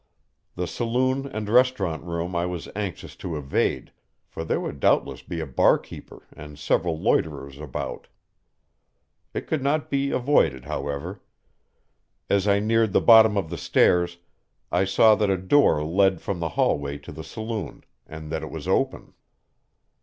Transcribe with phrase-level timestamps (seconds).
[0.55, 3.91] The saloon and restaurant room I was anxious to evade,
[4.25, 8.07] for there would doubtless be a barkeeper and several loiterers about.
[9.35, 11.21] It could not be avoided, however.
[12.31, 14.17] As I neared the bottom of the stairs,
[14.71, 18.49] I saw that a door led from the hallway to the saloon, and that it
[18.49, 19.13] was open.